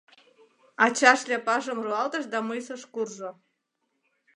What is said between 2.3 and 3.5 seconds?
да мыйсыш куржо.